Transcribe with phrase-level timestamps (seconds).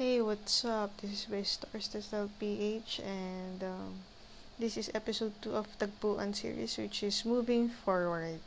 [0.00, 0.96] Hey, what's up?
[1.04, 2.08] This is by Stars
[2.40, 4.00] PH and um,
[4.56, 8.40] this is episode 2 of Tagpuan series which is moving forward.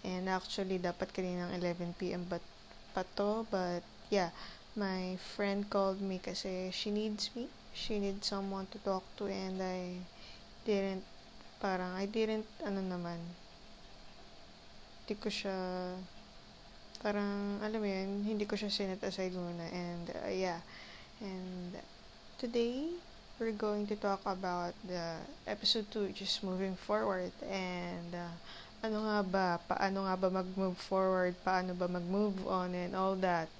[0.00, 2.40] And actually, dapat kaninang 11pm but
[2.96, 4.32] pa to, but yeah,
[4.80, 7.52] my friend called me kasi she needs me.
[7.76, 10.00] She needs someone to talk to and I
[10.64, 11.04] didn't,
[11.60, 13.20] parang I didn't, ano naman,
[15.04, 15.52] di ko siya
[16.98, 19.66] parang, alam mo yun, hindi ko siya sinet aside muna.
[19.70, 20.60] And, uh, yeah.
[21.22, 21.78] And,
[22.38, 22.90] today,
[23.38, 27.30] we're going to talk about the episode 2, which is moving forward.
[27.46, 28.34] And, uh,
[28.82, 33.50] ano nga ba, paano nga ba mag-move forward, paano ba mag-move on, and all that.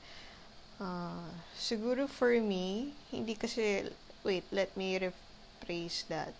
[0.78, 1.26] Uh,
[1.58, 3.90] siguro for me, hindi kasi,
[4.22, 6.34] wait, let me rephrase that.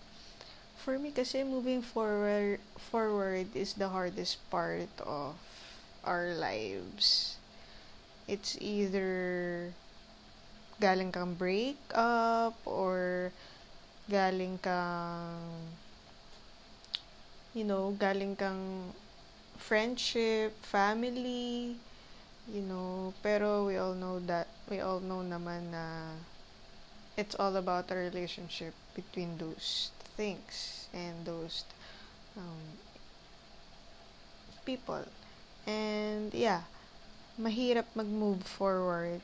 [0.78, 5.34] For me kasi, moving forward, forward is the hardest part of
[6.08, 7.36] our lives.
[8.28, 9.72] It's either
[10.80, 13.32] galing kang break up or
[14.08, 15.76] galing kang
[17.54, 18.92] you know, galing kang
[19.58, 21.76] friendship, family,
[22.52, 25.84] you know, pero we all know that, we all know naman na
[27.16, 31.64] it's all about a relationship between those things and those
[32.36, 32.62] um,
[34.64, 35.04] people.
[35.68, 36.64] And yeah,
[37.36, 39.20] mahirap mag-move forward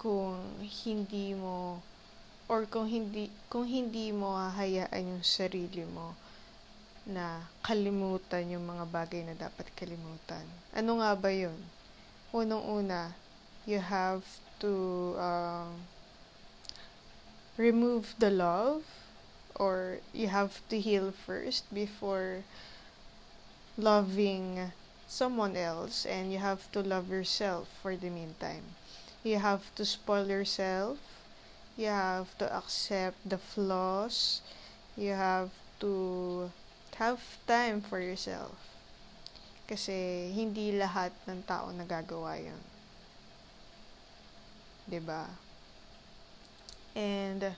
[0.00, 1.84] kung hindi mo
[2.48, 6.16] or kung hindi kung hindi mo hahayaan yung sarili mo
[7.04, 10.48] na kalimutan yung mga bagay na dapat kalimutan.
[10.72, 11.60] Ano nga ba yun?
[12.32, 13.12] Unang-una,
[13.68, 14.24] you have
[14.64, 14.72] to
[15.20, 15.84] um,
[17.60, 18.84] remove the love
[19.56, 22.40] or you have to heal first before
[23.76, 24.72] loving
[25.08, 28.62] someone else and you have to love yourself for the meantime.
[29.24, 30.98] You have to spoil yourself.
[31.76, 34.42] You have to accept the flaws.
[34.96, 36.52] You have to
[36.96, 38.54] have time for yourself.
[39.66, 42.60] Kasi hindi lahat ng tao nagagawa yun.
[44.88, 44.92] ba?
[44.92, 45.24] Diba?
[46.96, 47.50] And uh,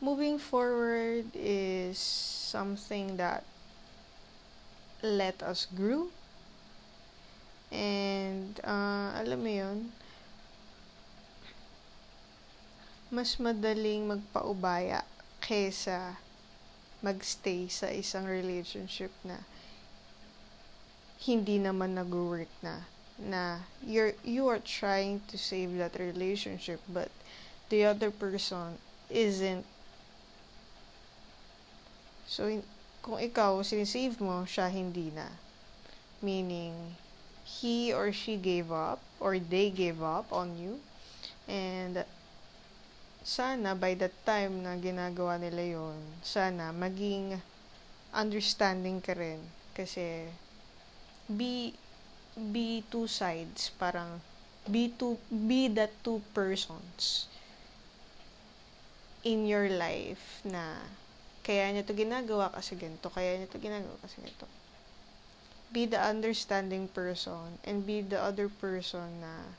[0.00, 3.44] moving forward is something that
[5.02, 6.08] let us grow
[7.70, 9.78] And, uh, alam mo yun,
[13.10, 15.02] mas madaling magpaubaya
[15.42, 16.18] kesa
[17.02, 19.42] magstay sa isang relationship na
[21.26, 22.86] hindi naman nag-work na
[23.20, 27.12] na you're you are trying to save that relationship but
[27.68, 28.80] the other person
[29.12, 29.66] isn't.
[32.24, 32.62] So
[33.04, 35.28] kung ikaw sinisave mo siya hindi na.
[36.24, 36.96] Meaning
[37.58, 40.78] he or she gave up or they gave up on you.
[41.50, 42.04] And
[43.26, 47.42] sana by the time na ginagawa nila yon sana maging
[48.14, 49.42] understanding ka rin.
[49.74, 50.30] Kasi
[51.26, 51.74] be
[52.38, 54.22] be two sides parang
[54.70, 57.26] be two be the two persons
[59.26, 60.80] in your life na
[61.44, 64.46] kaya niya to ginagawa kasi ganito kaya niya to ginagawa kasi ganito
[65.70, 69.54] be the understanding person and be the other person na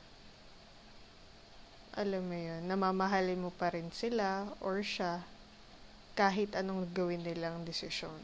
[1.92, 5.24] alam mo yun, namamahalin mo pa rin sila or siya
[6.16, 8.16] kahit anong gawin nilang desisyon.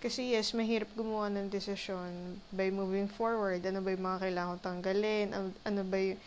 [0.00, 3.64] Kasi yes, mahirap gumawa ng desisyon by moving forward.
[3.64, 5.32] Ano ba yung mga kailangan tanggalin?
[5.32, 6.20] Ano, ano ba yung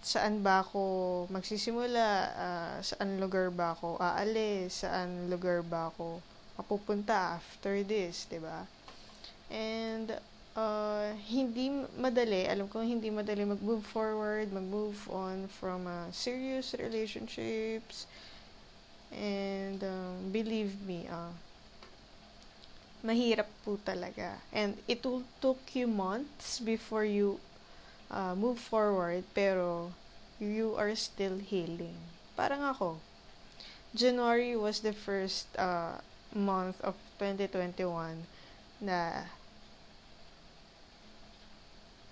[0.00, 0.80] saan ba ako
[1.32, 2.08] magsisimula?
[2.36, 4.84] Uh, saan lugar ba ako aalis?
[4.84, 6.20] Saan lugar ba ako
[6.60, 8.28] mapupunta after this?
[8.28, 8.58] ba diba?
[9.50, 10.14] And,
[10.56, 18.06] uh, hindi madali, alam ko hindi madali mag-move forward, mag-move on from uh, serious relationships.
[19.10, 21.34] And, um, believe me, uh,
[23.02, 24.38] mahirap po talaga.
[24.52, 27.40] And it will took you months before you
[28.10, 29.92] uh, move forward, pero
[30.38, 31.96] you are still healing.
[32.36, 33.00] Parang ako.
[33.94, 35.98] January was the first uh,
[36.32, 38.22] month of 2021
[38.80, 39.26] na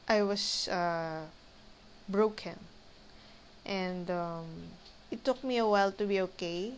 [0.09, 1.27] I was uh,
[2.09, 2.59] broken.
[3.67, 4.47] And um,
[5.11, 6.73] it took me a while to be okay.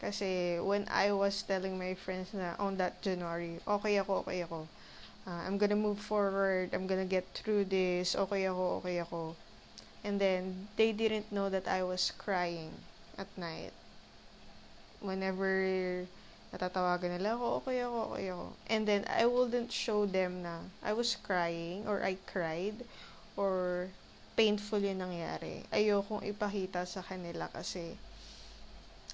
[0.00, 4.68] Kasi when I was telling my friends na on that January, okay ako, okay ako.
[5.26, 6.72] Uh, I'm gonna move forward.
[6.72, 8.16] I'm gonna get through this.
[8.16, 9.36] Okay ako, okay ako.
[10.04, 12.72] And then, they didn't know that I was crying
[13.18, 13.72] at night.
[15.00, 16.08] Whenever
[16.50, 18.46] natatawagan nila ako, okay ako, okay ako.
[18.66, 22.82] And then, I wouldn't show them na I was crying or I cried
[23.38, 23.86] or
[24.34, 25.62] painful yung nangyari.
[25.70, 27.94] Ayokong ipakita sa kanila kasi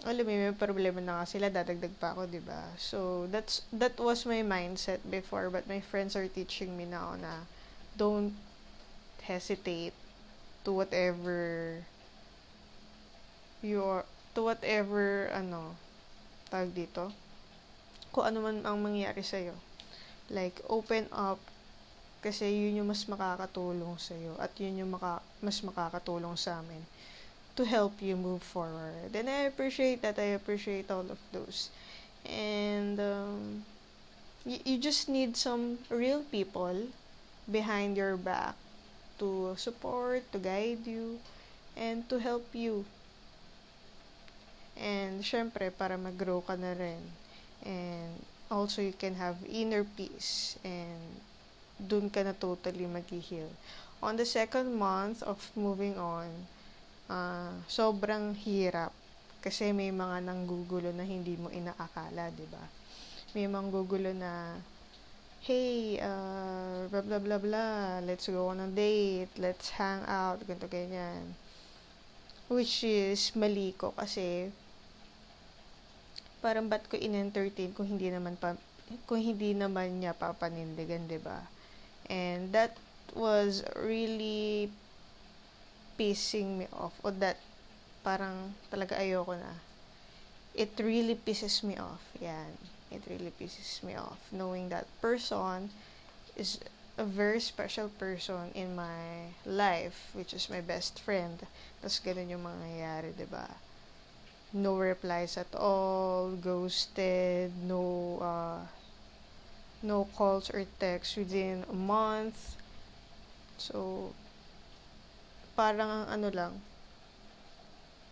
[0.05, 2.69] alam mo, may problema na nga sila, dadagdag pa ako, di ba?
[2.77, 7.49] So, that's, that was my mindset before, but my friends are teaching me now na
[7.97, 8.37] don't
[9.25, 9.97] hesitate
[10.69, 11.81] to whatever
[13.65, 14.05] your,
[14.37, 15.81] to whatever, ano,
[16.53, 17.09] tag dito,
[18.11, 19.55] kung ano man ang mangyari sa'yo.
[20.29, 21.38] Like, open up,
[22.20, 26.82] kasi yun yung mas makakatulong sa'yo, at yun yung maka, mas makakatulong sa amin
[27.56, 29.17] to help you move forward.
[29.17, 30.20] And I appreciate that.
[30.20, 31.73] I appreciate all of those.
[32.29, 33.64] And um,
[34.44, 36.93] you, you just need some real people
[37.50, 38.55] behind your back
[39.19, 41.19] to support, to guide you,
[41.76, 42.85] and to help you.
[44.76, 47.00] And syempre, para mag-grow ka na rin.
[48.56, 50.56] Also, you can have inner peace.
[50.64, 51.20] And
[51.76, 53.53] dun ka na totally mag-heal.
[54.00, 56.49] On the second month of moving on,
[57.12, 58.97] uh, sobrang hirap
[59.44, 62.64] kasi may mga nanggugulo na hindi mo inaakala, 'di ba?
[63.37, 64.59] May mga gugulo na
[65.47, 70.67] hey, uh, blah blah blah blah, let's go on a date, let's hang out, ganito
[70.67, 71.38] ganyan.
[72.50, 74.50] Which is mali ko kasi
[76.47, 78.55] parang ba't ko in-entertain kung hindi naman pa,
[79.11, 81.43] kung hindi naman niya papanindigan, 'di ba?
[82.07, 82.79] And that
[83.19, 84.71] was really
[85.99, 87.43] pissing me off o that
[88.07, 89.59] parang talaga ayoko na.
[90.55, 92.07] It really pisses me off.
[92.23, 92.55] Yan.
[92.95, 95.75] It really pisses me off knowing that person
[96.39, 96.63] is
[96.97, 101.43] a very special person in my life, which is my best friend.
[101.83, 103.47] Tapos ganun yung mangyayari, ba diba?
[104.53, 108.67] No replies at all, ghosted, no, uh,
[109.83, 112.57] no calls or texts within a month.
[113.59, 114.13] So,
[115.57, 116.55] parang ang ano lang,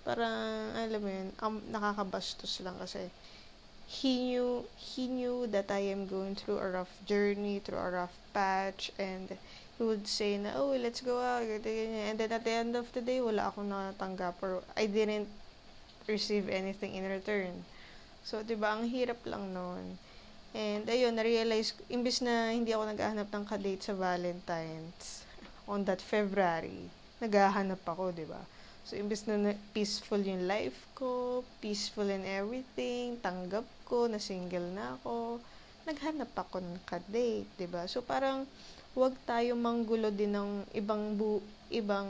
[0.04, 3.08] parang, alam mo yun, um, nakakabastos lang kasi
[3.86, 8.16] he knew, he knew that I am going through a rough journey, through a rough
[8.32, 9.30] patch, and
[9.78, 13.00] he would say na, oh, let's go out, and then at the end of the
[13.00, 15.28] day, wala akong natanggap, or I didn't
[16.06, 17.64] receive anything in return.
[18.24, 20.00] So, di ba ang hirap lang noon.
[20.54, 25.26] And, ayun, na-realize, imbis na hindi ako naghahanap ng kadate sa Valentine's
[25.66, 26.86] on that February,
[27.18, 28.40] naghahanap ako, di ba?
[28.84, 35.00] So, imbes na peaceful yung life ko, peaceful in everything, tanggap ko, na single na
[35.00, 35.40] ako,
[35.88, 37.88] naghanap ako ng kadate, di ba?
[37.88, 38.46] So, parang,
[38.94, 42.06] wag tayo manggulo din ng ibang bu ibang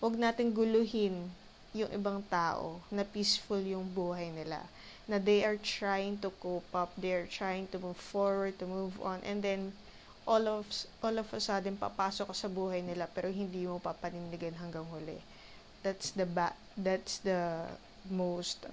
[0.00, 1.28] wag natin guluhin
[1.76, 4.62] yung ibang tao na peaceful yung buhay nila
[5.06, 8.94] na they are trying to cope up they are trying to move forward to move
[9.02, 9.70] on and then
[10.30, 10.66] all of
[11.02, 15.18] all of a sudden papasok ka sa buhay nila pero hindi mo papanindigan hanggang huli.
[15.82, 17.66] That's the ba that's the
[18.06, 18.68] most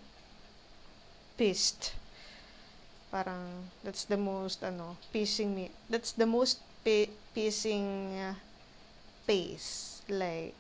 [1.40, 1.98] pissed.
[3.10, 5.74] Parang that's the most ano, pissing me.
[5.88, 8.36] That's the most pi- pissing uh,
[9.26, 10.04] pace.
[10.12, 10.54] Like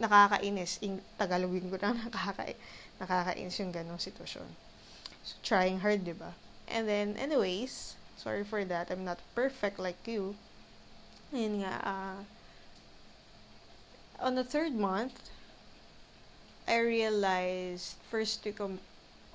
[0.00, 0.80] nakakainis.
[0.80, 2.56] In, Tagalogin ko na nakaka
[3.00, 4.48] nakakainis yung ganong sitwasyon.
[5.24, 6.32] So, trying hard, di ba?
[6.68, 8.90] And then, anyways, Sorry for that.
[8.90, 10.34] I'm not perfect like you.
[11.34, 12.20] Ayun nga, uh,
[14.22, 15.30] on the third month,
[16.66, 18.78] I realized first week of,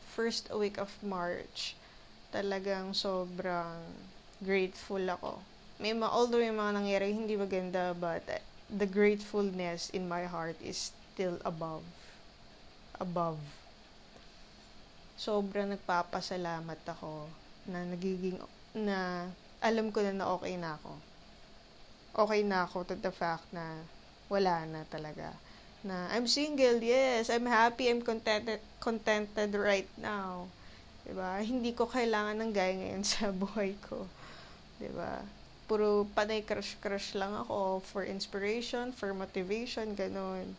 [0.01, 1.75] first week of March,
[2.33, 3.83] talagang sobrang
[4.41, 5.43] grateful ako.
[5.77, 8.25] May mga, although may mga nangyari hindi maganda, but
[8.69, 11.81] the gratefulness in my heart is still above.
[13.01, 13.41] Above.
[15.17, 17.27] Sobrang nagpapasalamat ako
[17.67, 18.37] na nagiging
[18.77, 19.27] na
[19.59, 20.93] alam ko na na okay na ako.
[22.15, 23.83] Okay na ako to the fact na
[24.29, 25.33] wala na talaga.
[25.83, 30.47] Na I'm single, yes, I'm happy, I'm contented, contented right now.
[31.03, 31.41] 'Di ba?
[31.41, 34.05] Hindi ko kailangan ng guy ngayon sa buhay ko.
[34.77, 35.38] 'Di ba?
[35.69, 40.57] Puro panay crush-crush lang ako for inspiration, for motivation, ganun.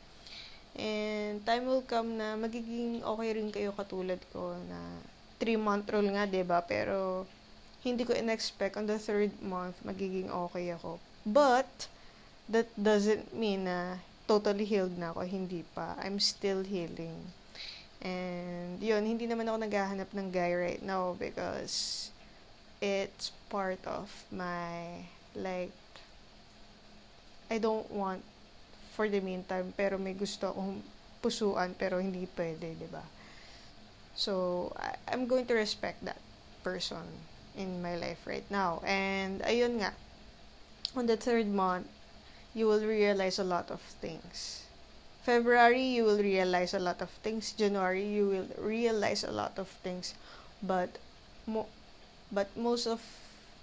[0.79, 4.79] And time will come na magiging okay rin kayo katulad ko na
[5.43, 6.63] 3 month rule nga, ba?
[6.63, 7.27] Pero
[7.83, 11.03] hindi ko in-expect on the third month magiging okay ako.
[11.27, 11.91] But,
[12.47, 13.99] that doesn't mean na
[14.31, 15.27] totally healed na ako.
[15.27, 15.99] Hindi pa.
[15.99, 17.35] I'm still healing.
[17.99, 22.09] And, yun, hindi naman ako naghahanap ng guy right now because
[22.81, 25.73] it's part of my, like,
[27.51, 28.25] I don't want
[28.95, 30.83] for the meantime, pero may gusto akong
[31.23, 33.05] pusuan, pero hindi pwede, di ba?
[34.15, 36.21] So, I, I'm going to respect that
[36.63, 37.03] person
[37.57, 38.81] in my life right now.
[38.85, 39.95] And, ayun nga,
[40.97, 41.89] on the third month,
[42.55, 44.65] you will realize a lot of things.
[45.23, 47.53] February, you will realize a lot of things.
[47.53, 50.15] January, you will realize a lot of things.
[50.63, 50.99] But,
[51.47, 51.69] mo-
[52.33, 53.01] but most of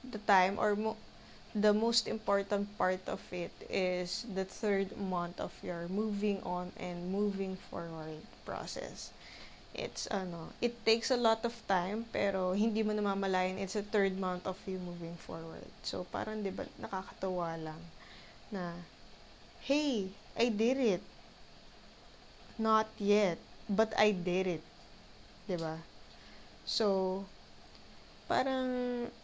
[0.03, 0.97] the time, or mo-
[1.55, 7.11] the most important part of it is the third month of your moving on and
[7.11, 9.11] moving forward process.
[9.73, 14.17] It's ano, it takes a lot of time pero hindi mo namamalayan it's a third
[14.17, 15.69] month of you moving forward.
[15.85, 17.81] So parang 'di ba nakakatawa lang
[18.49, 18.73] na
[19.69, 21.03] hey, I did it.
[22.57, 23.37] Not yet,
[23.69, 24.63] but I did it.
[25.47, 25.85] 'Di ba?
[26.65, 27.25] So
[28.27, 28.67] parang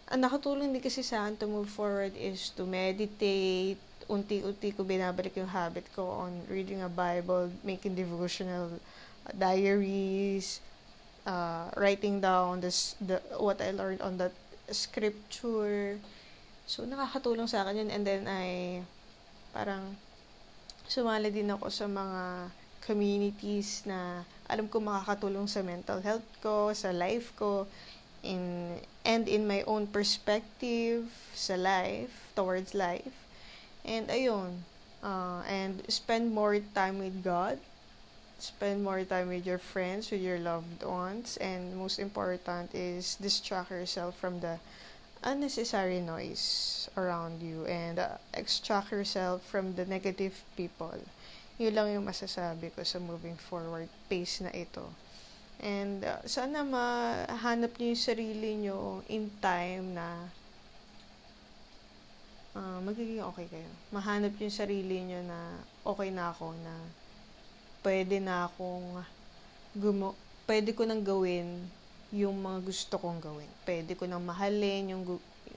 [0.07, 3.79] ang nakatulong din kasi sa akin to move forward is to meditate.
[4.07, 8.67] Unti-unti ko binabalik yung habit ko on reading a Bible, making devotional
[9.31, 10.59] diaries,
[11.27, 14.35] uh, writing down this, the, what I learned on that
[14.71, 15.99] scripture.
[16.67, 17.89] So, nakakatulong sa akin yun.
[17.91, 18.79] And then, I,
[19.55, 19.95] parang,
[20.87, 22.51] sumali din ako sa mga
[22.83, 27.63] communities na alam ko makakatulong sa mental health ko, sa life ko,
[28.23, 33.27] in and in my own perspective sa life, towards life.
[33.83, 34.63] And ayun,
[35.03, 37.59] uh, and spend more time with God,
[38.39, 43.71] spend more time with your friends, with your loved ones, and most important is distract
[43.71, 44.59] yourself from the
[45.23, 50.95] unnecessary noise around you and uh, extract yourself from the negative people.
[51.57, 54.83] Yun lang yung masasabi ko sa moving forward pace na ito.
[55.61, 60.07] And uh, sana mahanap niyo yung sarili niyo in time na
[62.57, 63.69] uh, magiging okay kayo.
[63.93, 66.73] Mahanap yung sarili niyo na okay na ako na
[67.83, 69.03] pwede na akong
[69.75, 70.15] gumo
[70.47, 71.67] pwede ko nang gawin
[72.13, 73.49] yung mga gusto kong gawin.
[73.65, 75.03] Pwede ko nang mahalin yung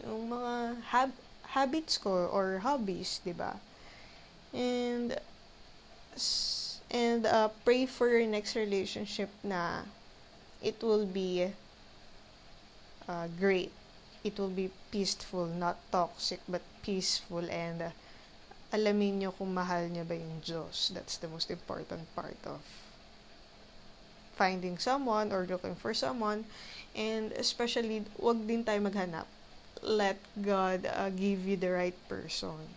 [0.04, 0.54] yung mga
[0.92, 1.24] hab-
[1.56, 3.60] habits ko or hobbies, 'di ba?
[4.56, 5.14] And
[6.90, 9.82] and uh, pray for your next relationship na
[10.62, 11.50] it will be
[13.08, 13.72] uh, great.
[14.24, 17.46] It will be peaceful, not toxic, but peaceful.
[17.50, 17.90] And uh,
[18.72, 20.90] alamin nyo kung mahal niya ba yung Diyos.
[20.94, 22.60] That's the most important part of
[24.36, 26.44] finding someone or looking for someone.
[26.94, 29.26] And especially, wag din tayo maghanap.
[29.82, 32.74] Let God uh, give you the right person.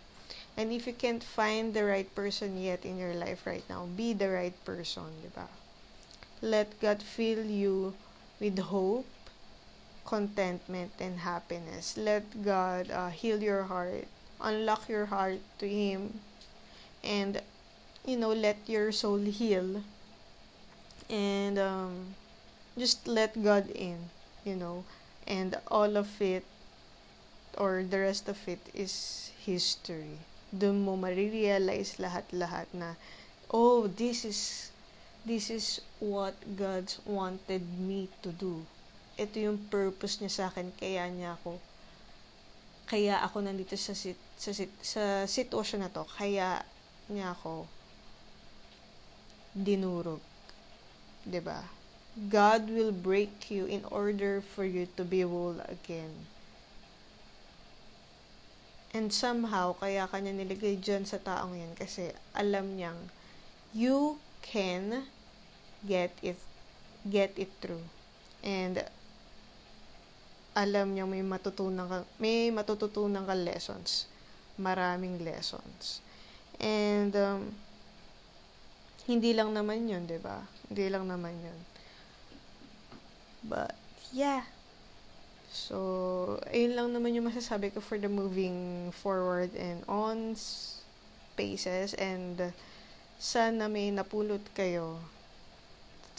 [0.59, 4.11] And if you can't find the right person yet in your life right now, be
[4.11, 5.47] the right person, di ba?
[6.43, 7.95] Let God fill you
[8.41, 9.07] with hope,
[10.03, 11.95] contentment, and happiness.
[11.95, 14.03] Let God uh, heal your heart,
[14.41, 16.19] unlock your heart to Him,
[17.05, 17.41] and
[18.03, 19.81] you know, let your soul heal.
[21.09, 22.15] And um,
[22.77, 24.11] just let God in,
[24.43, 24.83] you know,
[25.25, 26.43] and all of it,
[27.57, 30.19] or the rest of it, is history.
[30.49, 32.97] Doon mo marirealize lahat-lahat na,
[33.53, 34.69] oh, this is
[35.27, 38.63] this is what God wanted me to do.
[39.19, 41.59] Ito yung purpose niya sa akin, kaya niya ako,
[42.87, 46.63] kaya ako nandito sa, sit, sa, sit, sa sitwasyon na to, kaya
[47.11, 47.67] niya ako
[49.53, 50.23] dinurog.
[50.23, 51.29] ba?
[51.29, 51.59] Diba?
[52.31, 56.11] God will break you in order for you to be whole again.
[58.89, 62.97] And somehow, kaya kanya niligay dyan sa taong yan kasi alam niyang
[63.69, 65.05] you can
[65.85, 66.41] get it
[67.05, 67.85] get it through.
[68.41, 68.81] And
[70.57, 74.09] alam niya may matutunan ka, may matututunan ka lessons.
[74.57, 76.01] Maraming lessons.
[76.59, 77.53] And um,
[79.05, 80.43] hindi lang naman 'yun, 'di ba?
[80.67, 81.59] Hindi lang naman 'yun.
[83.45, 83.77] But
[84.11, 84.58] yeah.
[85.49, 92.53] So, ayun lang naman yung masasabi ko for the moving forward and on spaces and
[93.19, 95.01] sana may napulot kayo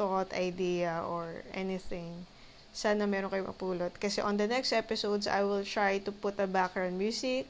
[0.01, 2.25] thought, idea, or anything.
[2.73, 3.93] Sana meron kayo mapulot.
[4.01, 7.47] Kasi on the next episodes, I will try to put a background music.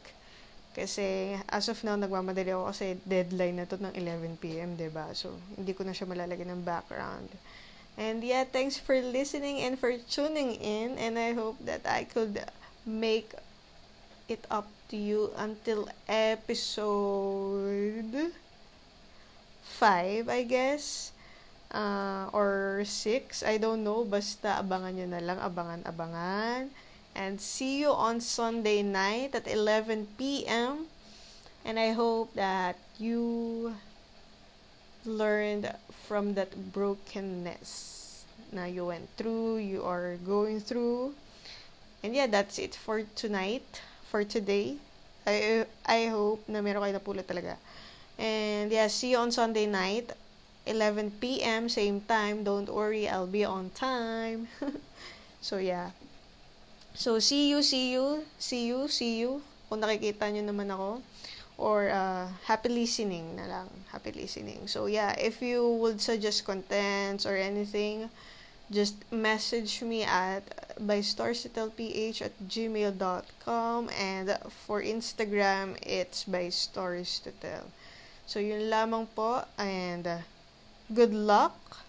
[0.75, 5.07] Kasi as of now, nagmamadali ako kasi deadline na to ng 11pm, ba diba?
[5.15, 7.31] So, hindi ko na siya malalagyan ng background.
[8.01, 10.97] And yeah, thanks for listening and for tuning in.
[10.97, 12.41] And I hope that I could
[12.89, 13.37] make
[14.25, 16.73] it up to you until episode
[19.77, 21.13] 5, I guess.
[21.69, 23.45] Uh, or 6.
[23.45, 24.09] I don't know.
[24.09, 25.37] Basta abangan nyo na lang.
[25.37, 26.73] Abangan, abangan.
[27.13, 30.89] And see you on Sunday night at 11 p.m.
[31.69, 33.77] And I hope that you
[35.05, 35.73] learned
[36.07, 41.15] from that brokenness na you went through, you are going through.
[42.03, 44.77] And yeah, that's it for tonight, for today.
[45.27, 47.57] I, I hope na meron kayo napulot talaga.
[48.19, 50.13] And yeah, see you on Sunday night,
[50.67, 51.69] 11 p.m.
[51.69, 52.45] same time.
[52.45, 54.49] Don't worry, I'll be on time.
[55.41, 55.91] so yeah.
[56.95, 59.41] So see you, see you, see you, see you.
[59.71, 61.01] Kung nakikita nyo naman ako.
[61.61, 63.69] Or uh, happy listening na lang.
[63.93, 64.67] Happy listening.
[64.67, 68.09] So yeah, if you would suggest contents or anything,
[68.71, 70.43] just message me at
[70.81, 74.27] by stories@lph at gmail.com and
[74.67, 77.67] for Instagram, it's by stories to tell.
[78.27, 80.19] So, yun lamang po and uh,
[80.95, 81.85] good luck.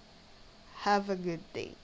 [0.84, 1.81] Have a good day.